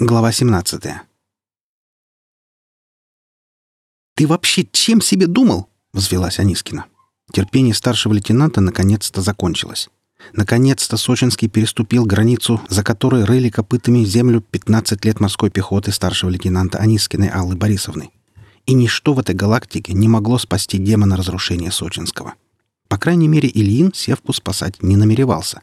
Глава 0.00 0.30
17. 0.30 0.80
«Ты 4.14 4.26
вообще 4.28 4.64
чем 4.70 5.00
себе 5.00 5.26
думал?»— 5.26 5.70
взвелась 5.92 6.38
Анискина. 6.38 6.84
Терпение 7.32 7.74
старшего 7.74 8.12
лейтенанта 8.12 8.60
наконец-то 8.60 9.22
закончилось. 9.22 9.88
Наконец-то 10.34 10.96
Сочинский 10.96 11.48
переступил 11.48 12.06
границу, 12.06 12.60
за 12.68 12.84
которой 12.84 13.24
рыли 13.24 13.50
копытами 13.50 14.04
землю 14.04 14.40
15 14.40 15.04
лет 15.04 15.18
морской 15.18 15.50
пехоты 15.50 15.90
старшего 15.90 16.30
лейтенанта 16.30 16.78
Анискиной 16.78 17.30
Аллы 17.30 17.56
Борисовны. 17.56 18.10
И 18.66 18.74
ничто 18.74 19.14
в 19.14 19.18
этой 19.18 19.34
галактике 19.34 19.94
не 19.94 20.06
могло 20.06 20.38
спасти 20.38 20.78
демона 20.78 21.16
разрушения 21.16 21.72
Сочинского. 21.72 22.34
По 22.86 22.98
крайней 22.98 23.26
мере, 23.26 23.50
Ильин 23.52 23.92
Севку 23.92 24.32
спасать 24.32 24.80
не 24.80 24.96
намеревался. 24.96 25.60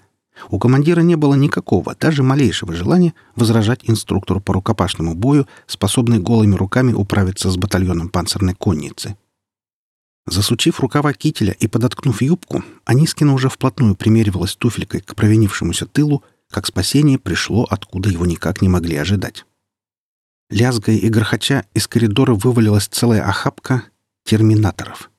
У 0.49 0.59
командира 0.59 1.01
не 1.01 1.15
было 1.15 1.35
никакого, 1.35 1.95
даже 1.99 2.23
малейшего 2.23 2.73
желания 2.73 3.13
возражать 3.35 3.81
инструктору 3.83 4.41
по 4.41 4.53
рукопашному 4.53 5.15
бою, 5.15 5.47
способный 5.67 6.19
голыми 6.19 6.55
руками 6.55 6.93
управиться 6.93 7.49
с 7.49 7.57
батальоном 7.57 8.09
панцирной 8.09 8.53
конницы. 8.53 9.17
Засучив 10.27 10.79
рукава 10.79 11.13
кителя 11.13 11.53
и 11.53 11.67
подоткнув 11.67 12.21
юбку, 12.21 12.63
Анискина 12.83 13.33
уже 13.33 13.47
вплотную 13.49 13.95
примеривалась 13.95 14.55
туфелькой 14.55 15.01
к 15.01 15.15
провинившемуся 15.15 15.85
тылу, 15.85 16.23
как 16.49 16.65
спасение 16.65 17.19
пришло, 17.19 17.65
откуда 17.69 18.09
его 18.09 18.25
никак 18.25 18.61
не 18.61 18.69
могли 18.69 18.95
ожидать. 18.95 19.45
Лязгая 20.49 20.95
и 20.95 21.09
грохоча, 21.09 21.65
из 21.73 21.87
коридора 21.87 22.33
вывалилась 22.33 22.87
целая 22.87 23.23
охапка 23.27 23.83
терминаторов. 24.25 25.09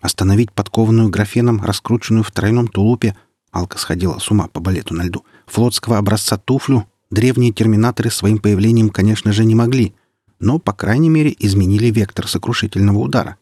Остановить 0.00 0.52
подкованную 0.52 1.08
графеном, 1.08 1.62
раскрученную 1.62 2.24
в 2.24 2.30
тройном 2.30 2.68
тулупе, 2.68 3.16
Алка 3.54 3.78
сходила 3.78 4.18
с 4.18 4.30
ума 4.32 4.48
по 4.48 4.58
балету 4.58 4.94
на 4.94 5.04
льду. 5.04 5.24
Флотского 5.46 5.98
образца 5.98 6.36
туфлю 6.36 6.88
древние 7.10 7.52
терминаторы 7.52 8.10
своим 8.10 8.38
появлением, 8.38 8.90
конечно 8.90 9.32
же, 9.32 9.44
не 9.44 9.54
могли, 9.54 9.94
но, 10.40 10.58
по 10.58 10.72
крайней 10.72 11.08
мере, 11.08 11.34
изменили 11.38 11.86
вектор 11.90 12.26
сокрушительного 12.26 12.98
удара. 12.98 13.36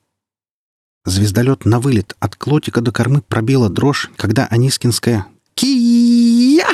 Звездолет 1.06 1.64
на 1.64 1.80
вылет 1.80 2.14
от 2.20 2.36
клотика 2.36 2.82
до 2.82 2.92
кормы 2.92 3.22
пробила 3.22 3.70
дрожь, 3.70 4.10
когда 4.16 4.46
Анискинская 4.46 5.26
«Кия!» 5.54 6.68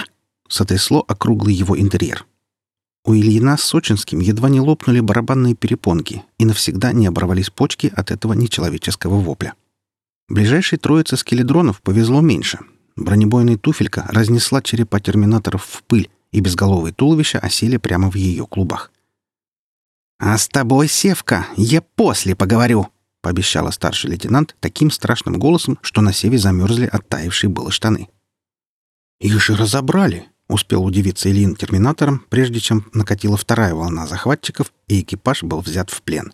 сотрясло 0.49 1.05
округлый 1.07 1.55
его 1.55 1.79
интерьер. 1.79 2.27
У 3.05 3.15
Ильина 3.15 3.57
с 3.57 3.63
Сочинским 3.63 4.19
едва 4.19 4.49
не 4.49 4.61
лопнули 4.61 4.99
барабанные 4.99 5.55
перепонки 5.55 6.25
и 6.39 6.45
навсегда 6.45 6.93
не 6.93 7.07
оборвались 7.07 7.51
почки 7.51 7.91
от 7.95 8.11
этого 8.11 8.33
нечеловеческого 8.33 9.21
вопля. 9.21 9.55
Ближайшей 10.29 10.79
троице 10.79 11.17
скеледронов 11.17 11.81
повезло 11.83 12.21
меньше— 12.21 12.59
Бронебойная 12.99 13.57
туфелька 13.57 14.07
разнесла 14.09 14.61
черепа 14.61 14.99
терминаторов 14.99 15.65
в 15.65 15.85
пыль, 15.85 16.11
и 16.33 16.41
безголовые 16.41 16.93
туловища 16.93 17.39
осели 17.39 17.77
прямо 17.77 18.11
в 18.11 18.17
ее 18.17 18.45
клубах. 18.47 18.93
«А 20.19 20.37
с 20.37 20.49
тобой, 20.49 20.89
Севка, 20.89 21.47
я 21.57 21.81
после 21.81 22.35
поговорю!»— 22.35 22.89
пообещала 23.23 23.71
старший 23.71 24.11
лейтенант 24.11 24.57
таким 24.59 24.91
страшным 24.91 25.39
голосом, 25.39 25.79
что 25.81 26.01
на 26.01 26.13
севе 26.13 26.39
замерзли 26.39 26.87
оттаившие 26.87 27.49
было 27.49 27.71
штаны. 27.71 28.09
«Их 29.21 29.41
же 29.41 29.55
разобрали!»— 29.55 30.27
успел 30.49 30.85
удивиться 30.85 31.31
Ильин 31.31 31.55
терминатором, 31.55 32.27
прежде 32.29 32.59
чем 32.59 32.91
накатила 32.93 33.37
вторая 33.37 33.75
волна 33.75 34.09
захватчиков, 34.09 34.73
и 34.89 35.01
экипаж 35.01 35.45
был 35.45 35.61
взят 35.61 35.91
в 35.91 36.03
плен. 36.03 36.33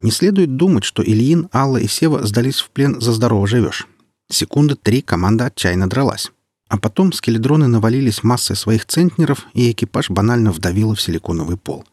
Не 0.00 0.12
следует 0.12 0.56
думать, 0.56 0.84
что 0.84 1.02
Ильин, 1.02 1.48
Алла 1.52 1.78
и 1.78 1.88
Сева 1.88 2.24
сдались 2.24 2.60
в 2.60 2.70
плен 2.70 3.00
за 3.00 3.12
здорово 3.12 3.48
живешь. 3.48 3.88
Секунды 4.30 4.74
три 4.76 5.02
команда 5.02 5.46
отчаянно 5.46 5.88
дралась. 5.88 6.32
А 6.68 6.78
потом 6.78 7.12
скеледроны 7.12 7.68
навалились 7.68 8.22
массой 8.22 8.56
своих 8.56 8.86
центнеров, 8.86 9.46
и 9.52 9.70
экипаж 9.70 10.10
банально 10.10 10.50
вдавило 10.50 10.94
в 10.94 11.02
силиконовый 11.02 11.56
пол. 11.56 11.84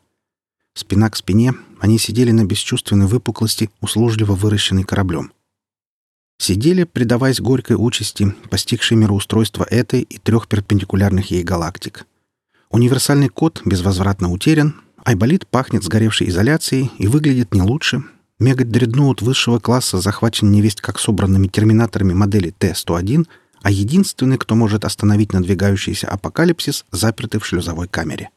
Спина 0.74 1.10
к 1.10 1.18
спине, 1.18 1.54
они 1.80 2.00
сидели 2.00 2.32
на 2.32 2.46
бесчувственной 2.46 3.06
выпуклости, 3.06 3.70
услужливо 3.82 4.34
выращенной 4.34 4.84
кораблем. 4.84 5.34
Сидели, 6.40 6.86
предаваясь 6.86 7.42
горькой 7.42 7.76
участи, 7.78 8.34
постигшей 8.50 8.98
мироустройство 8.98 9.64
этой 9.70 10.02
и 10.02 10.18
трех 10.18 10.48
перпендикулярных 10.48 11.30
ей 11.30 11.44
галактик. 11.44 12.08
Универсальный 12.70 13.28
код 13.28 13.62
безвозвратно 13.66 14.32
утерян, 14.32 14.82
Айболит 15.04 15.46
пахнет 15.48 15.84
сгоревшей 15.84 16.30
изоляцией 16.30 16.92
и 16.98 17.08
выглядит 17.08 17.54
не 17.54 17.62
лучше, 17.62 18.04
Мега-дредноут 18.42 19.22
высшего 19.22 19.60
класса 19.60 20.02
захвачен 20.02 20.50
невесть 20.50 20.82
как 20.82 20.98
собранными 20.98 21.48
терминаторами 21.48 22.14
модели 22.14 22.50
Т-101, 22.50 23.28
а 23.62 23.70
единственный, 23.70 24.40
кто 24.40 24.56
может 24.56 24.84
остановить 24.84 25.32
надвигающийся 25.32 26.08
апокалипсис, 26.08 26.86
запертый 26.90 27.40
в 27.40 27.46
шлюзовой 27.46 27.88
камере. 27.88 28.32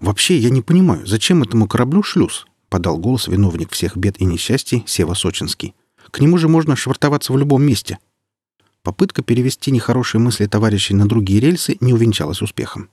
«Вообще, 0.00 0.38
я 0.38 0.48
не 0.48 0.62
понимаю, 0.62 1.06
зачем 1.06 1.42
этому 1.42 1.68
кораблю 1.68 2.02
шлюз?»— 2.02 2.46
подал 2.70 2.96
голос 2.96 3.28
виновник 3.28 3.72
всех 3.72 3.94
бед 3.98 4.18
и 4.22 4.24
несчастий 4.24 4.84
Сева 4.86 5.12
Сочинский. 5.12 5.74
«К 6.10 6.20
нему 6.20 6.38
же 6.38 6.48
можно 6.48 6.76
швартоваться 6.76 7.34
в 7.34 7.38
любом 7.38 7.62
месте». 7.62 7.98
Попытка 8.82 9.22
перевести 9.22 9.70
нехорошие 9.70 10.18
мысли 10.18 10.46
товарищей 10.46 10.94
на 10.94 11.06
другие 11.06 11.40
рельсы 11.40 11.76
не 11.80 11.92
увенчалась 11.92 12.40
успехом. 12.40 12.88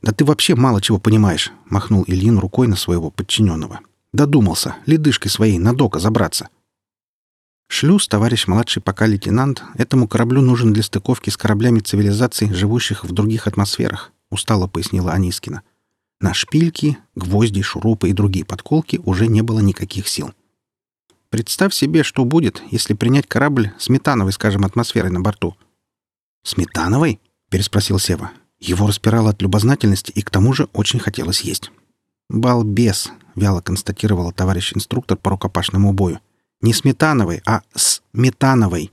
«Да 0.00 0.12
ты 0.12 0.24
вообще 0.24 0.54
мало 0.54 0.80
чего 0.80 0.98
понимаешь»,— 0.98 1.52
махнул 1.68 2.02
Ильин 2.06 2.38
рукой 2.38 2.66
на 2.66 2.76
своего 2.76 3.10
подчиненного. 3.10 3.80
Додумался, 4.16 4.76
ледышкой 4.86 5.30
своей 5.30 5.58
на 5.58 5.74
дока 5.74 5.98
забраться. 5.98 6.48
Шлюз, 7.68 8.08
товарищ 8.08 8.46
младший 8.46 8.80
пока 8.80 9.04
лейтенант, 9.04 9.62
этому 9.74 10.08
кораблю 10.08 10.40
нужен 10.40 10.72
для 10.72 10.82
стыковки 10.82 11.28
с 11.28 11.36
кораблями 11.36 11.80
цивилизаций, 11.80 12.50
живущих 12.50 13.04
в 13.04 13.12
других 13.12 13.46
атмосферах, 13.46 14.12
устало 14.30 14.68
пояснила 14.68 15.12
Анискина. 15.12 15.60
На 16.18 16.32
шпильки, 16.32 16.96
гвозди, 17.14 17.60
шурупы 17.60 18.08
и 18.08 18.14
другие 18.14 18.46
подколки 18.46 19.02
уже 19.04 19.26
не 19.26 19.42
было 19.42 19.60
никаких 19.60 20.08
сил. 20.08 20.32
Представь 21.28 21.74
себе, 21.74 22.02
что 22.02 22.24
будет, 22.24 22.62
если 22.70 22.94
принять 22.94 23.26
корабль 23.26 23.72
с 23.78 23.90
метановой, 23.90 24.32
скажем, 24.32 24.64
атмосферой 24.64 25.10
на 25.10 25.20
борту. 25.20 25.58
«Сметановой?»— 26.42 27.20
переспросил 27.50 27.98
Сева. 27.98 28.30
Его 28.60 28.86
распирало 28.86 29.28
от 29.28 29.42
любознательности 29.42 30.10
и 30.12 30.22
к 30.22 30.30
тому 30.30 30.54
же 30.54 30.70
очень 30.72 31.00
хотелось 31.00 31.42
есть. 31.42 31.70
«Балбес!»— 32.28 33.10
вяло 33.34 33.60
констатировал 33.60 34.32
товарищ 34.32 34.72
инструктор 34.74 35.16
по 35.16 35.30
рукопашному 35.30 35.92
бою. 35.92 36.20
«Не 36.60 36.72
сметановой, 36.72 37.42
а 37.46 37.62
с 37.74 38.02
метановой!» 38.12 38.92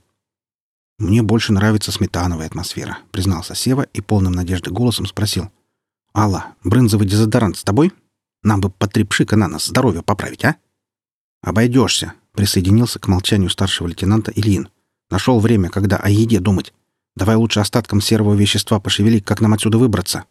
«Мне 0.98 1.22
больше 1.22 1.52
нравится 1.52 1.90
сметановая 1.90 2.46
атмосфера»,— 2.46 2.98
признался 3.10 3.54
Сева 3.54 3.82
и 3.92 4.00
полным 4.00 4.32
надежды 4.32 4.70
голосом 4.70 5.06
спросил. 5.06 5.50
«Алла, 6.14 6.54
брынзовый 6.62 7.08
дезодорант 7.08 7.56
с 7.56 7.64
тобой? 7.64 7.92
Нам 8.42 8.60
бы 8.60 8.70
по 8.70 8.86
три 8.86 9.02
пшика 9.04 9.36
на 9.36 9.48
нас 9.48 9.66
здоровье 9.66 10.02
поправить, 10.02 10.44
а?» 10.44 10.56
«Обойдешься»,— 11.42 12.14
присоединился 12.32 13.00
к 13.00 13.08
молчанию 13.08 13.50
старшего 13.50 13.88
лейтенанта 13.88 14.30
Ильин. 14.30 14.68
«Нашел 15.10 15.40
время, 15.40 15.68
когда 15.68 15.96
о 15.96 16.08
еде 16.08 16.38
думать. 16.38 16.72
Давай 17.16 17.34
лучше 17.36 17.60
остатком 17.60 18.00
серого 18.00 18.34
вещества 18.34 18.78
пошевели, 18.78 19.18
как 19.18 19.40
нам 19.40 19.54
отсюда 19.54 19.78
выбраться». 19.78 20.24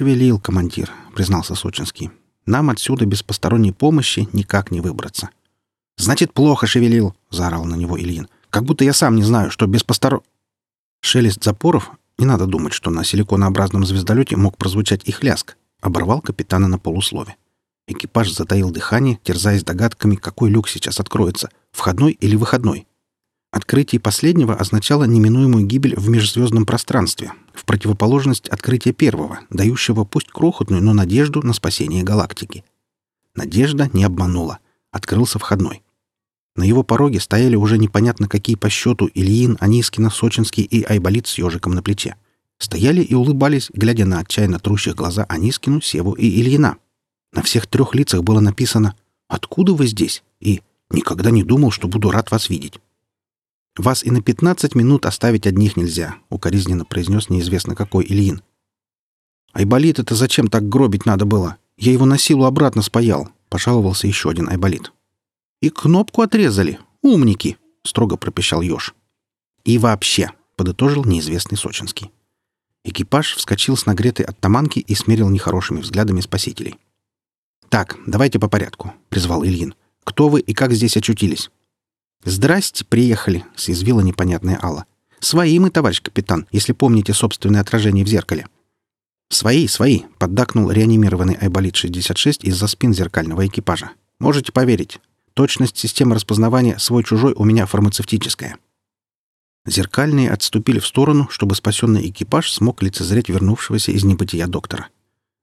«Шевелил, 0.00 0.40
командир»,— 0.40 0.90
признался 1.14 1.54
Сочинский. 1.54 2.10
«Нам 2.46 2.70
отсюда 2.70 3.04
без 3.04 3.22
посторонней 3.22 3.72
помощи 3.72 4.26
никак 4.32 4.70
не 4.70 4.80
выбраться». 4.80 5.28
«Значит, 5.98 6.32
плохо 6.32 6.66
шевелил»,— 6.66 7.14
заорал 7.30 7.66
на 7.66 7.74
него 7.74 8.00
Ильин. 8.00 8.26
«Как 8.48 8.64
будто 8.64 8.82
я 8.82 8.94
сам 8.94 9.14
не 9.14 9.22
знаю, 9.22 9.50
что 9.50 9.66
без 9.66 9.84
посторон...» 9.84 10.22
Шелест 11.02 11.44
запоров, 11.44 11.90
не 12.16 12.24
надо 12.24 12.46
думать, 12.46 12.72
что 12.72 12.88
на 12.88 13.04
силиконообразном 13.04 13.84
звездолете 13.84 14.38
мог 14.38 14.56
прозвучать 14.56 15.04
их 15.04 15.22
ляск, 15.22 15.58
оборвал 15.82 16.22
капитана 16.22 16.66
на 16.66 16.78
полуслове. 16.78 17.36
Экипаж 17.86 18.32
затаил 18.32 18.70
дыхание, 18.70 19.20
терзаясь 19.22 19.64
догадками, 19.64 20.16
какой 20.16 20.48
люк 20.48 20.70
сейчас 20.70 20.98
откроется, 20.98 21.50
входной 21.72 22.12
или 22.12 22.36
выходной. 22.36 22.86
Открытие 23.52 24.00
последнего 24.00 24.54
означало 24.54 25.04
неминуемую 25.04 25.66
гибель 25.66 25.96
в 25.96 26.08
межзвездном 26.08 26.66
пространстве, 26.66 27.32
в 27.52 27.64
противоположность 27.64 28.48
открытия 28.48 28.92
первого, 28.92 29.40
дающего 29.50 30.04
пусть 30.04 30.28
крохотную, 30.28 30.82
но 30.82 30.92
надежду 30.92 31.42
на 31.42 31.52
спасение 31.52 32.04
галактики. 32.04 32.64
Надежда 33.34 33.90
не 33.92 34.04
обманула. 34.04 34.58
Открылся 34.92 35.38
входной. 35.38 35.82
На 36.56 36.64
его 36.64 36.82
пороге 36.82 37.20
стояли 37.20 37.56
уже 37.56 37.78
непонятно 37.78 38.28
какие 38.28 38.56
по 38.56 38.68
счету 38.68 39.08
Ильин, 39.14 39.56
Анискина, 39.60 40.10
Сочинский 40.10 40.64
и 40.64 40.84
Айболит 40.84 41.26
с 41.26 41.38
ежиком 41.38 41.74
на 41.74 41.82
плече. 41.82 42.16
Стояли 42.58 43.02
и 43.02 43.14
улыбались, 43.14 43.70
глядя 43.72 44.04
на 44.04 44.18
отчаянно 44.18 44.58
трущих 44.58 44.94
глаза 44.94 45.24
Анискину, 45.28 45.80
Севу 45.80 46.12
и 46.12 46.28
Ильина. 46.40 46.76
На 47.32 47.42
всех 47.42 47.66
трех 47.66 47.94
лицах 47.94 48.22
было 48.22 48.40
написано 48.40 48.94
«Откуда 49.28 49.72
вы 49.72 49.86
здесь?» 49.86 50.22
и 50.40 50.60
«Никогда 50.90 51.30
не 51.30 51.44
думал, 51.44 51.70
что 51.70 51.88
буду 51.88 52.10
рад 52.10 52.30
вас 52.30 52.50
видеть». 52.50 52.80
«Вас 53.80 54.04
и 54.04 54.10
на 54.10 54.20
пятнадцать 54.20 54.74
минут 54.74 55.06
оставить 55.06 55.46
одних 55.46 55.74
нельзя»,— 55.74 56.16
укоризненно 56.28 56.84
произнес 56.84 57.30
неизвестно 57.30 57.74
какой 57.74 58.04
Ильин. 58.04 58.42
«Айболит 59.54 59.98
это 59.98 60.14
зачем 60.14 60.48
так 60.48 60.68
гробить 60.68 61.06
надо 61.06 61.24
было? 61.24 61.56
Я 61.78 61.92
его 61.92 62.04
на 62.04 62.18
силу 62.18 62.44
обратно 62.44 62.82
спаял»,— 62.82 63.30
пожаловался 63.48 64.06
еще 64.06 64.28
один 64.28 64.50
Айболит. 64.50 64.92
«И 65.62 65.70
кнопку 65.70 66.20
отрезали. 66.20 66.78
Умники!»— 67.00 67.56
строго 67.82 68.18
пропищал 68.18 68.60
Ёж. 68.60 68.94
«И 69.64 69.78
вообще»,— 69.78 70.30
подытожил 70.56 71.06
неизвестный 71.06 71.56
Сочинский. 71.56 72.10
Экипаж 72.84 73.34
вскочил 73.34 73.78
с 73.78 73.86
нагретой 73.86 74.26
оттаманки 74.26 74.80
и 74.80 74.94
смерил 74.94 75.30
нехорошими 75.30 75.80
взглядами 75.80 76.20
спасителей. 76.20 76.76
«Так, 77.70 77.96
давайте 78.06 78.38
по 78.38 78.50
порядку»,— 78.50 78.92
призвал 79.08 79.42
Ильин. 79.42 79.74
«Кто 80.04 80.28
вы 80.28 80.40
и 80.40 80.52
как 80.52 80.74
здесь 80.74 80.98
очутились?» 80.98 81.50
«Здрасте, 82.24 82.84
приехали»,— 82.84 83.44
съязвила 83.56 84.00
непонятная 84.00 84.58
Алла. 84.62 84.84
«Свои 85.20 85.58
мы, 85.58 85.70
товарищ 85.70 86.02
капитан, 86.02 86.46
если 86.52 86.72
помните 86.72 87.14
собственное 87.14 87.60
отражение 87.60 88.04
в 88.04 88.08
зеркале». 88.08 88.46
«Свои, 89.30 89.66
свои»,— 89.68 90.02
поддакнул 90.18 90.70
реанимированный 90.70 91.36
Айболит-66 91.40 92.40
из-за 92.42 92.66
спин 92.66 92.92
зеркального 92.92 93.46
экипажа. 93.46 93.92
«Можете 94.18 94.52
поверить. 94.52 94.98
Точность 95.34 95.78
системы 95.78 96.14
распознавания 96.14 96.78
свой-чужой 96.78 97.32
у 97.34 97.44
меня 97.44 97.66
фармацевтическая». 97.66 98.56
Зеркальные 99.66 100.30
отступили 100.30 100.78
в 100.78 100.86
сторону, 100.86 101.28
чтобы 101.30 101.54
спасенный 101.54 102.08
экипаж 102.08 102.50
смог 102.50 102.82
лицезреть 102.82 103.28
вернувшегося 103.28 103.92
из 103.92 104.04
небытия 104.04 104.46
доктора. 104.46 104.88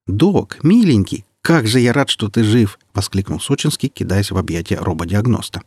«Док, 0.05 0.63
миленький, 0.63 1.25
как 1.41 1.65
же 1.67 1.79
я 1.79 1.93
рад, 1.93 2.09
что 2.09 2.29
ты 2.29 2.43
жив!»— 2.43 2.77
воскликнул 2.93 3.39
Сочинский, 3.39 3.89
кидаясь 3.89 4.31
в 4.31 4.37
объятия 4.37 4.77
рободиагноста. 4.77 5.61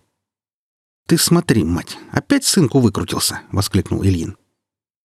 «Ты 1.10 1.18
смотри, 1.18 1.64
мать, 1.64 1.98
опять 2.12 2.44
сынку 2.44 2.78
выкрутился!»— 2.78 3.40
воскликнул 3.50 4.04
Ильин. 4.04 4.36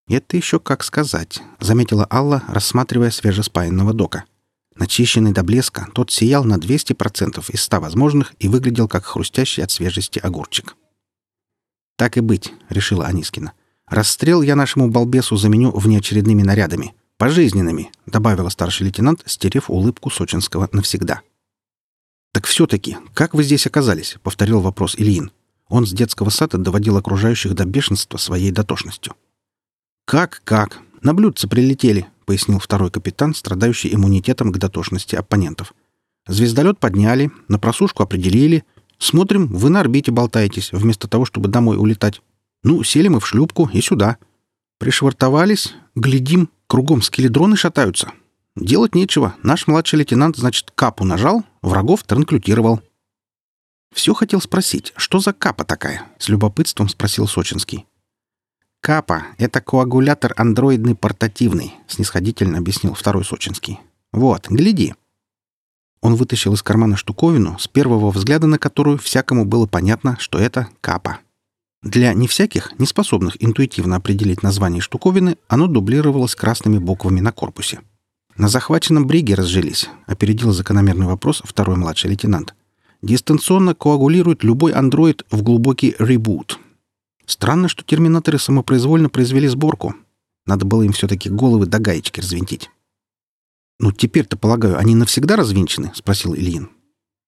«Это 0.07 0.37
еще 0.37 0.59
как 0.59 0.83
сказать»,— 0.83 1.41
заметила 1.59 2.05
Алла, 2.11 2.43
рассматривая 2.47 3.09
свежеспаянного 3.09 3.91
дока. 3.91 4.25
Начищенный 4.75 5.31
до 5.33 5.41
блеска, 5.41 5.87
тот 5.95 6.11
сиял 6.11 6.43
на 6.43 6.57
200% 6.59 7.43
из 7.51 7.59
100 7.63 7.79
возможных 7.79 8.35
и 8.37 8.47
выглядел 8.47 8.87
как 8.87 9.03
хрустящий 9.03 9.63
от 9.63 9.71
свежести 9.71 10.19
огурчик. 10.19 10.75
«Так 11.97 12.17
и 12.17 12.19
быть»,— 12.19 12.53
решила 12.69 13.07
Анискина. 13.07 13.53
«Расстрел 13.87 14.43
я 14.43 14.55
нашему 14.55 14.91
балбесу 14.91 15.37
заменю 15.37 15.71
внеочередными 15.71 16.43
нарядами. 16.43 16.93
Пожизненными»,— 17.17 17.91
добавила 18.05 18.49
старший 18.49 18.85
лейтенант, 18.85 19.23
стерев 19.25 19.71
улыбку 19.71 20.11
Сочинского 20.11 20.69
навсегда. 20.71 21.21
«Так 22.31 22.45
все-таки, 22.45 22.95
как 23.15 23.33
вы 23.33 23.43
здесь 23.43 23.65
оказались?»— 23.65 24.17
повторил 24.21 24.61
вопрос 24.61 24.93
Ильин. 24.99 25.31
Он 25.69 25.85
с 25.85 25.91
детского 25.91 26.29
сада 26.29 26.57
доводил 26.57 26.97
окружающих 26.97 27.53
до 27.55 27.65
бешенства 27.65 28.17
своей 28.17 28.51
дотошностью. 28.51 29.13
«Как-как? 30.05 30.79
На 31.01 31.13
блюдце 31.13 31.47
прилетели»,— 31.47 32.07
пояснил 32.25 32.59
второй 32.59 32.91
капитан, 32.91 33.33
страдающий 33.33 33.93
иммунитетом 33.93 34.51
к 34.51 34.57
дотошности 34.57 35.15
оппонентов. 35.15 35.73
«Звездолет 36.27 36.79
подняли, 36.79 37.31
на 37.47 37.59
просушку 37.59 38.03
определили, 38.03 38.63
Смотрим, 38.97 39.47
вы 39.47 39.69
на 39.69 39.81
орбите 39.81 40.11
болтаетесь, 40.11 40.71
вместо 40.71 41.07
того, 41.07 41.25
чтобы 41.25 41.49
домой 41.49 41.77
улетать. 41.77 42.21
Ну, 42.63 42.83
сели 42.83 43.07
мы 43.07 43.19
в 43.19 43.27
шлюпку 43.27 43.69
и 43.71 43.81
сюда. 43.81 44.17
Пришвартовались, 44.79 45.73
глядим, 45.95 46.49
кругом 46.67 47.01
скеледроны 47.01 47.55
шатаются. 47.55 48.11
Делать 48.55 48.95
нечего. 48.95 49.35
Наш 49.43 49.67
младший 49.67 49.99
лейтенант, 49.99 50.37
значит, 50.37 50.71
капу 50.73 51.03
нажал, 51.03 51.43
врагов 51.61 52.03
транклютировал. 52.03 52.81
Все 53.95 54.13
хотел 54.13 54.41
спросить, 54.41 54.91
что 54.97 55.19
за 55.19 55.31
капа 55.31 55.63
такая? 55.63 56.05
С 56.19 56.27
любопытством 56.27 56.89
спросил 56.89 57.27
Сочинский. 57.27 57.85
Капа— 58.81 59.23
это 59.37 59.61
коагулятор 59.61 60.33
андроидный 60.35 60.95
портативный, 60.95 61.73
снисходительно 61.87 62.57
объяснил 62.57 62.93
второй 62.93 63.23
Сочинский. 63.23 63.79
Вот, 64.11 64.49
гляди. 64.49 64.95
Он 66.01 66.15
вытащил 66.15 66.53
из 66.53 66.61
кармана 66.61 66.97
штуковину, 66.97 67.57
с 67.57 67.69
первого 67.69 68.11
взгляда 68.11 68.47
на 68.47 68.59
которую 68.59 68.97
всякому 68.97 69.45
было 69.45 69.65
понятно, 69.65 70.17
что 70.19 70.39
это 70.39 70.67
капа. 70.81 71.19
Для 71.81 72.13
не 72.13 72.27
всяких, 72.27 72.77
не 72.77 72.85
способных 72.85 73.41
интуитивно 73.41 73.95
определить 73.95 74.43
название 74.43 74.81
штуковины, 74.81 75.37
оно 75.47 75.67
дублировалось 75.67 76.35
красными 76.35 76.79
буквами 76.79 77.21
на 77.21 77.31
корпусе. 77.31 77.79
«На 78.35 78.49
захваченном 78.49 79.07
бриге 79.07 79.35
разжились»,— 79.35 79.89
опередил 80.05 80.51
закономерный 80.51 81.05
вопрос 81.05 81.41
второй 81.45 81.77
младший 81.77 82.09
лейтенант. 82.09 82.53
«Дистанционно 83.05 83.75
коагулирует 83.75 84.43
любой 84.43 84.71
андроид 84.71 85.27
в 85.29 85.43
глубокий 85.43 85.95
ребут. 85.99 86.59
Странно, 87.27 87.67
что 87.67 87.83
терминаторы 87.83 88.39
самопроизвольно 88.39 89.09
произвели 89.09 89.47
сборку. 89.47 89.93
Надо 90.47 90.65
было 90.65 90.81
им 90.81 90.91
все-таки 90.91 91.29
головы 91.29 91.67
до 91.67 91.77
гаечки 91.77 92.19
развинтить». 92.19 92.71
«Ну, 93.79 93.91
теперь-то, 93.91 94.37
полагаю, 94.37 94.79
они 94.79 94.95
навсегда 94.95 95.35
развинчены?»— 95.35 95.91
спросил 95.95 96.33
Ильин. 96.33 96.71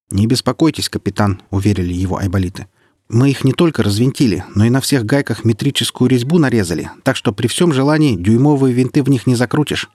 «Не 0.09 0.25
беспокойтесь, 0.25 0.89
капитан»,— 0.89 1.43
уверили 1.51 1.93
его 1.93 2.17
айболиты. 2.17 2.65
«Мы 3.07 3.29
их 3.29 3.43
не 3.43 3.53
только 3.53 3.83
развинтили, 3.83 4.45
но 4.55 4.65
и 4.65 4.71
на 4.71 4.81
всех 4.81 5.05
гайках 5.05 5.45
метрическую 5.45 6.09
резьбу 6.09 6.39
нарезали, 6.39 6.89
так 7.03 7.15
что 7.15 7.33
при 7.33 7.45
всем 7.45 7.71
желании 7.71 8.15
дюймовые 8.15 8.73
винты 8.73 9.03
в 9.03 9.09
них 9.09 9.27
не 9.27 9.35
закрутишь». 9.35 9.91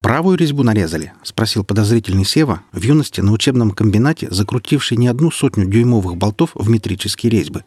«Правую 0.00 0.38
резьбу 0.38 0.62
нарезали?»— 0.62 1.12
спросил 1.24 1.64
подозрительный 1.64 2.24
Сева, 2.24 2.62
в 2.72 2.82
юности 2.82 3.20
на 3.20 3.32
учебном 3.32 3.72
комбинате 3.72 4.28
закрутивший 4.30 4.96
не 4.96 5.08
одну 5.08 5.30
сотню 5.30 5.66
дюймовых 5.66 6.16
болтов 6.16 6.52
в 6.54 6.68
метрические 6.68 7.30
резьбы. 7.30 7.64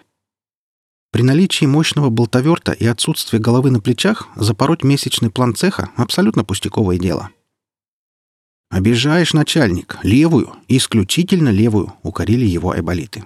При 1.11 1.23
наличии 1.23 1.65
мощного 1.65 2.09
болтоверта 2.09 2.71
и 2.71 2.85
отсутствии 2.85 3.37
головы 3.37 3.69
на 3.69 3.81
плечах 3.81 4.29
запороть 4.37 4.83
месячный 4.83 5.29
план 5.29 5.55
цеха— 5.55 5.91
абсолютно 5.97 6.45
пустяковое 6.45 6.97
дело. 6.97 7.31
«Обижаешь, 8.69 9.33
начальник. 9.33 9.97
Левую, 10.01 10.53
исключительно 10.69 11.49
левую»,— 11.49 11.93
укорили 12.03 12.45
его 12.45 12.71
айболиты. 12.71 13.25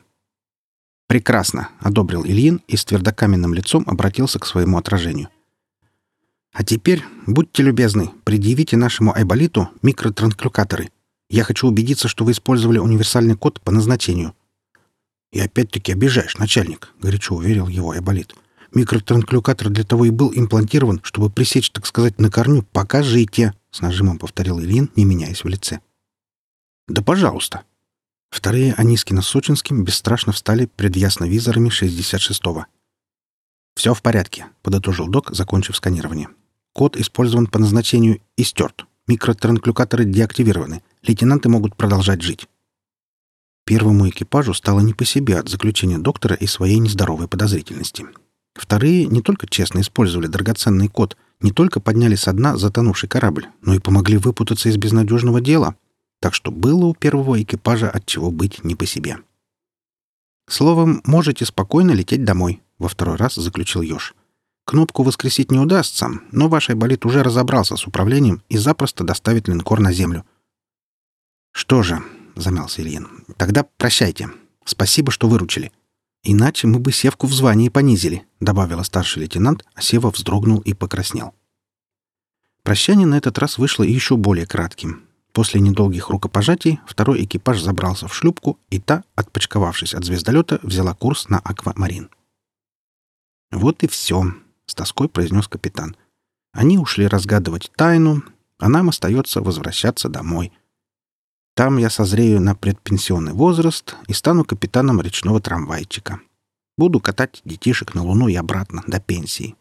«Прекрасно»,— 1.08 1.70
одобрил 1.80 2.26
Ильин 2.26 2.64
и 2.68 2.76
с 2.76 2.86
твердокаменным 2.86 3.54
лицом 3.54 3.84
обратился 3.86 4.40
к 4.40 4.48
своему 4.48 4.80
отражению. 4.80 5.30
«А 6.56 6.64
теперь, 6.64 7.04
будьте 7.28 7.64
любезны, 7.64 8.12
предъявите 8.24 8.78
нашему 8.78 9.14
айболиту 9.14 9.70
микротранклюкаторы. 9.82 10.90
Я 11.30 11.44
хочу 11.44 11.68
убедиться, 11.68 12.08
что 12.08 12.24
вы 12.24 12.32
использовали 12.32 12.78
универсальный 12.78 13.36
код 13.36 13.60
по 13.60 13.74
назначению». 13.74 14.34
«И 15.34 15.40
опять-таки 15.42 15.92
обижаешь, 15.92 16.38
начальник»,— 16.38 16.94
горячо 17.02 17.36
уверил 17.36 17.68
его 17.68 17.92
айболит. 17.92 18.34
«Микротранклюкатор 18.74 19.70
для 19.70 19.84
того 19.84 20.06
и 20.06 20.12
был 20.12 20.32
имплантирован, 20.34 21.02
чтобы 21.04 21.30
пресечь, 21.30 21.72
так 21.72 21.86
сказать, 21.86 22.22
на 22.22 22.32
корню 22.32 22.64
«покажите», 22.72 23.54
с 23.70 23.82
нажимом 23.82 24.18
повторил 24.18 24.62
Ильин, 24.62 24.90
не 24.96 25.04
меняясь 25.04 25.44
в 25.44 25.50
лице. 25.50 25.82
«Да 26.88 27.02
пожалуйста!» 27.02 27.64
Вторые 28.30 28.74
Анискина 28.76 29.22
с 29.22 29.28
Сочинским 29.28 29.84
бесстрашно 29.84 30.32
встали 30.32 30.68
пред 30.68 30.96
ясновизорами 30.96 31.68
66-го. 31.68 32.66
«Все 33.76 33.94
в 33.94 34.02
порядке»,— 34.02 34.48
подытожил 34.62 35.10
док, 35.10 35.36
закончив 35.36 35.76
сканирование. 35.76 36.30
«Код 36.76 36.98
использован 36.98 37.48
по 37.48 37.58
назначению 37.58 38.20
и 38.36 38.44
стерт. 38.44 38.86
Микротранклюкаторы 39.08 40.04
деактивированы. 40.04 40.84
Лейтенанты 41.04 41.48
могут 41.48 41.78
продолжать 41.78 42.22
жить». 42.22 42.50
Первому 43.66 44.10
экипажу 44.10 44.54
стало 44.54 44.82
не 44.82 44.94
по 44.94 45.06
себе 45.06 45.40
от 45.40 45.48
заключения 45.48 45.98
доктора 45.98 46.36
и 46.36 46.46
своей 46.48 46.80
нездоровой 46.80 47.30
подозрительности. 47.30 48.06
Вторые 48.54 49.06
не 49.06 49.22
только 49.22 49.48
честно 49.48 49.80
использовали 49.80 50.28
драгоценный 50.28 50.90
код, 50.90 51.16
не 51.40 51.52
только 51.52 51.80
подняли 51.80 52.16
со 52.16 52.34
дна 52.34 52.58
затонувший 52.58 53.08
корабль, 53.08 53.48
но 53.62 53.74
и 53.74 53.80
помогли 53.80 54.18
выпутаться 54.18 54.68
из 54.68 54.76
безнадежного 54.76 55.40
дела. 55.40 55.76
Так 56.20 56.34
что 56.34 56.52
было 56.52 56.88
у 56.88 56.94
первого 56.94 57.42
экипажа 57.42 57.90
от 57.90 58.06
чего 58.06 58.32
быть 58.32 58.66
не 58.66 58.76
по 58.76 58.86
себе. 58.86 59.20
«Словом, 60.50 61.02
можете 61.06 61.46
спокойно 61.46 61.92
лететь 61.92 62.26
домой»,— 62.26 62.62
во 62.80 62.90
второй 62.90 63.16
раз 63.16 63.36
заключил 63.36 63.82
Ёж. 63.82 64.14
«Кнопку 64.66 65.04
воскресить 65.04 65.52
не 65.52 65.60
удастся, 65.60 66.10
но 66.32 66.50
ваш 66.50 66.70
айболит 66.70 67.06
уже 67.06 67.24
разобрался 67.24 67.78
с 67.78 67.86
управлением 67.88 68.42
и 68.50 68.58
запросто 68.58 69.04
доставит 69.04 69.48
линкор 69.48 69.80
на 69.80 69.94
землю». 69.94 70.26
«Что 71.52 71.84
же»,— 71.84 72.04
замялся 72.36 72.82
Ильин,— 72.82 73.08
«тогда 73.38 73.64
прощайте. 73.78 74.30
Спасибо, 74.66 75.12
что 75.12 75.30
выручили». 75.30 75.72
«Иначе 76.28 76.66
мы 76.66 76.80
бы 76.80 76.92
Севку 76.92 77.28
в 77.28 77.34
звании 77.34 77.70
понизили»,— 77.70 78.26
добавила 78.40 78.82
старший 78.82 79.22
лейтенант, 79.22 79.64
а 79.76 79.82
Сева 79.82 80.10
вздрогнул 80.10 80.60
и 80.60 80.74
покраснел. 80.74 81.36
Прощание 82.64 83.06
на 83.06 83.16
этот 83.16 83.38
раз 83.38 83.60
вышло 83.60 83.84
еще 83.84 84.18
более 84.18 84.48
кратким. 84.48 85.04
После 85.34 85.62
недолгих 85.62 86.10
рукопожатий 86.10 86.80
второй 86.88 87.24
экипаж 87.24 87.62
забрался 87.62 88.08
в 88.08 88.16
шлюпку, 88.16 88.58
и 88.72 88.80
та, 88.80 89.04
отпочковавшись 89.14 89.94
от 89.94 90.04
звездолета, 90.04 90.60
взяла 90.64 90.96
курс 90.96 91.30
на 91.30 91.38
Аквамарин. 91.38 92.10
«Вот 93.52 93.84
и 93.84 93.88
все»,— 93.88 94.34
с 94.66 94.76
тоской 94.76 95.10
произнес 95.10 95.48
капитан. 95.48 95.96
«Они 96.54 96.78
ушли 96.78 97.08
разгадывать 97.08 97.72
тайну, 97.76 98.24
а 98.58 98.70
нам 98.70 98.90
остается 98.90 99.42
возвращаться 99.42 100.10
домой». 100.10 100.52
Там 101.56 101.78
я 101.78 101.90
созрею 101.90 102.42
на 102.42 102.54
предпенсионный 102.54 103.32
возраст 103.32 103.96
и 104.08 104.14
стану 104.14 104.44
капитаном 104.44 105.00
речного 105.00 105.40
трамвайчика. 105.40 106.20
Буду 106.78 107.00
катать 107.00 107.42
детишек 107.46 107.96
на 107.96 108.04
Луну 108.04 108.28
и 108.28 108.36
обратно 108.36 108.84
до 108.88 109.00
пенсии. 109.00 109.56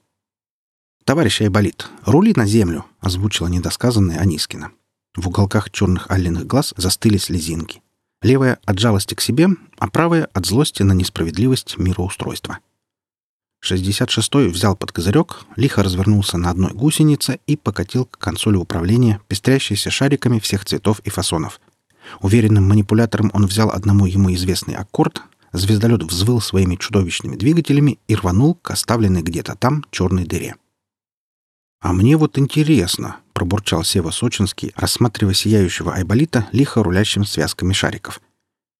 «Товарищ 1.04 1.42
Айболит, 1.42 1.88
рули 2.04 2.32
на 2.34 2.46
землю!»— 2.46 2.84
озвучила 3.00 3.46
недосказанная 3.46 4.18
Анискина. 4.18 4.72
В 5.14 5.28
уголках 5.28 5.70
черных 5.70 6.10
алленных 6.10 6.46
глаз 6.46 6.74
застыли 6.76 7.18
слезинки. 7.18 7.82
Левая— 8.22 8.58
от 8.64 8.80
жалости 8.80 9.14
к 9.14 9.20
себе, 9.20 9.48
а 9.78 9.88
правая— 9.88 10.24
от 10.32 10.46
злости 10.46 10.82
на 10.82 10.94
несправедливость 10.94 11.78
мироустройства. 11.78 12.58
66-й 13.64 14.48
взял 14.48 14.76
под 14.76 14.92
козырек, 14.92 15.46
лихо 15.56 15.82
развернулся 15.82 16.36
на 16.36 16.50
одной 16.50 16.72
гусенице 16.72 17.40
и 17.46 17.56
покатил 17.56 18.04
к 18.04 18.18
консоли 18.18 18.56
управления, 18.56 19.20
пестрящейся 19.26 19.90
шариками 19.90 20.38
всех 20.38 20.64
цветов 20.64 21.00
и 21.00 21.10
фасонов. 21.10 21.60
Уверенным 22.20 22.68
манипулятором 22.68 23.30
он 23.32 23.46
взял 23.46 23.70
одному 23.70 24.06
ему 24.06 24.32
известный 24.34 24.74
аккорд, 24.74 25.22
звездолет 25.52 26.02
взвыл 26.02 26.40
своими 26.40 26.76
чудовищными 26.76 27.36
двигателями 27.36 27.98
и 28.06 28.14
рванул 28.14 28.54
к 28.54 28.70
оставленной 28.70 29.22
где-то 29.22 29.54
там 29.54 29.84
черной 29.90 30.24
дыре. 30.24 30.56
«А 31.80 31.92
мне 31.92 32.16
вот 32.16 32.38
интересно»,— 32.38 33.16
пробурчал 33.32 33.84
Сева 33.84 34.10
Сочинский, 34.10 34.72
рассматривая 34.74 35.34
сияющего 35.34 35.94
айболита, 35.94 36.46
лихо 36.52 36.82
рулящим 36.82 37.24
связками 37.24 37.72
шариков. 37.72 38.20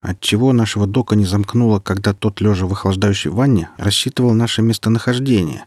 «Отчего 0.04 0.52
нашего 0.52 0.86
дока 0.86 1.16
не 1.16 1.24
замкнуло, 1.24 1.80
когда 1.80 2.12
тот, 2.12 2.42
лежа 2.42 2.66
в 2.66 2.72
охлаждающей 2.72 3.30
ванне, 3.30 3.70
рассчитывал 3.78 4.34
наше 4.34 4.60
местонахождение?» 4.60 5.64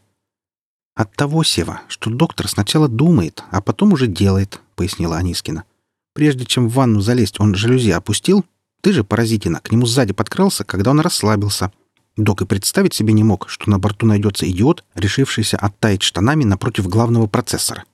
«От 0.95 1.11
того, 1.15 1.43
Сева, 1.43 1.81
что 1.87 2.11
доктор 2.11 2.47
сначала 2.47 2.87
думает, 2.87 3.43
а 3.49 3.61
потом 3.61 3.93
уже 3.93 4.05
делает»,— 4.05 4.61
пояснила 4.75 5.17
Анискина. 5.17 5.63
«Прежде 6.13 6.45
чем 6.45 6.69
в 6.69 6.73
ванну 6.73 7.01
залезть, 7.01 7.39
он 7.39 7.55
жалюзи 7.55 7.89
опустил, 7.89 8.45
ты 8.81 8.93
же, 8.93 9.03
паразитина, 9.03 9.59
к 9.59 9.71
нему 9.71 9.87
сзади 9.87 10.13
подкрался, 10.13 10.63
когда 10.63 10.91
он 10.91 10.99
расслабился. 10.99 11.71
Док 12.15 12.43
и 12.43 12.45
представить 12.45 12.93
себе 12.93 13.13
не 13.13 13.23
мог, 13.23 13.49
что 13.49 13.71
на 13.71 13.79
борту 13.79 14.05
найдется 14.05 14.47
идиот, 14.47 14.83
решившийся 14.93 15.57
оттаять 15.57 16.03
штанами 16.03 16.43
напротив 16.43 16.87
главного 16.87 17.25
процессора. 17.25 17.85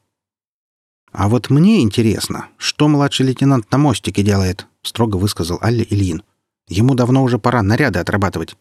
«А 1.14 1.30
вот 1.30 1.50
мне 1.50 1.82
интересно, 1.82 2.48
что 2.58 2.90
младший 2.90 3.28
лейтенант 3.28 3.72
на 3.72 3.78
мостике 3.78 4.24
делает?»— 4.24 4.68
строго 4.82 5.16
высказал 5.16 5.58
Алле 5.62 5.88
Ильин. 5.90 6.22
«Ему 6.74 6.96
давно 6.96 7.22
уже 7.24 7.38
пора 7.38 7.62
наряды 7.62 8.00
отрабатывать». 8.00 8.58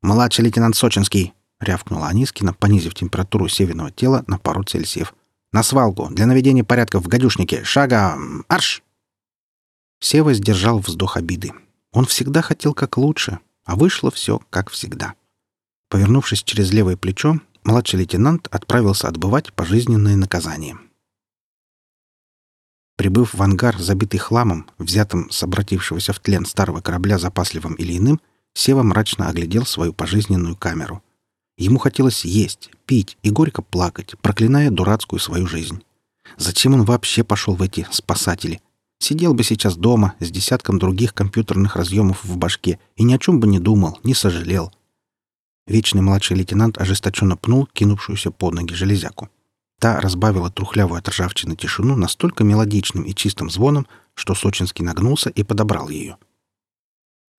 «Младший 0.00 0.44
лейтенант 0.44 0.76
Сочинский!»— 0.76 1.32
рявкнула 1.60 2.06
Анискина, 2.06 2.54
понизив 2.54 2.94
температуру 2.94 3.48
северного 3.48 3.90
тела 3.90 4.22
на 4.28 4.38
пару 4.38 4.62
цельсиев. 4.62 5.12
«На 5.52 5.64
свалку! 5.64 6.08
Для 6.08 6.26
наведения 6.26 6.62
порядка 6.62 7.00
в 7.00 7.08
гадюшнике! 7.08 7.64
Шага! 7.64 8.16
Арш!» 8.46 8.84
Сева 9.98 10.34
сдержал 10.34 10.78
вздох 10.78 11.16
обиды. 11.16 11.52
Он 11.92 12.04
всегда 12.04 12.42
хотел 12.42 12.74
как 12.74 12.96
лучше, 12.96 13.40
а 13.64 13.74
вышло 13.74 14.12
все 14.12 14.40
как 14.50 14.70
всегда. 14.70 15.14
Повернувшись 15.90 16.44
через 16.44 16.70
левое 16.72 16.96
плечо, 16.96 17.40
младший 17.64 17.98
лейтенант 17.98 18.46
отправился 18.52 19.08
отбывать 19.08 19.52
пожизненное 19.52 20.14
наказание. 20.14 20.78
Прибыв 23.02 23.34
в 23.34 23.42
ангар, 23.42 23.76
забитый 23.80 24.20
хламом, 24.20 24.70
взятым 24.78 25.28
с 25.28 25.42
обратившегося 25.42 26.12
в 26.12 26.20
тлен 26.20 26.46
старого 26.46 26.80
корабля 26.80 27.18
запасливым 27.18 27.74
или 27.74 27.98
иным, 27.98 28.20
Сева 28.54 28.84
мрачно 28.84 29.28
оглядел 29.28 29.66
свою 29.66 29.92
пожизненную 29.92 30.54
камеру. 30.54 31.02
Ему 31.58 31.80
хотелось 31.80 32.24
есть, 32.24 32.70
пить 32.86 33.18
и 33.24 33.30
горько 33.30 33.60
плакать, 33.60 34.14
проклиная 34.22 34.70
дурацкую 34.70 35.18
свою 35.18 35.48
жизнь. 35.48 35.82
Зачем 36.36 36.74
он 36.74 36.84
вообще 36.84 37.24
пошел 37.24 37.56
в 37.56 37.62
эти 37.62 37.88
спасатели— 37.90 38.60
Сидел 39.00 39.34
бы 39.34 39.42
сейчас 39.42 39.76
дома 39.76 40.14
с 40.20 40.30
десятком 40.30 40.78
других 40.78 41.12
компьютерных 41.12 41.74
разъемов 41.74 42.22
в 42.22 42.36
башке 42.36 42.78
и 42.94 43.02
ни 43.02 43.12
о 43.14 43.18
чем 43.18 43.40
бы 43.40 43.48
не 43.48 43.58
думал, 43.58 43.98
не 44.04 44.14
сожалел. 44.14 44.72
Вечный 45.66 46.02
младший 46.02 46.36
лейтенант 46.36 46.78
ожесточенно 46.78 47.36
пнул 47.36 47.66
кинувшуюся 47.66 48.30
под 48.30 48.54
ноги 48.54 48.74
железяку. 48.74 49.28
Та 49.82 50.00
разбавила 50.00 50.48
трухлявую 50.48 50.98
от 50.98 51.08
ржавчины 51.08 51.56
тишину 51.56 51.96
настолько 51.96 52.44
мелодичным 52.44 53.02
и 53.02 53.12
чистым 53.12 53.50
звоном, 53.50 53.88
что 54.14 54.32
Сочинский 54.34 54.84
нагнулся 54.84 55.28
и 55.28 55.42
подобрал 55.42 55.88
ее. 55.88 56.18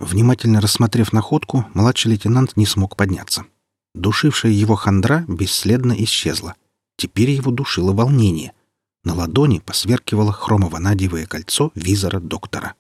Внимательно 0.01 0.59
рассмотрев 0.59 1.13
находку, 1.13 1.65
младший 1.73 2.12
лейтенант 2.12 2.57
не 2.57 2.65
смог 2.65 2.97
подняться. 2.97 3.45
Душившая 3.95 4.51
его 4.51 4.75
хандра 4.75 5.23
бесследно 5.29 5.93
исчезла. 6.03 6.55
Теперь 6.97 7.31
его 7.31 7.50
душило 7.50 7.93
волнение— 7.93 8.51
на 9.05 9.13
ладони 9.13 9.59
посверкивало 9.59 10.31
хромово-надевое 10.31 11.25
кольцо 11.25 11.71
визора 11.75 12.19
доктора. 12.19 12.75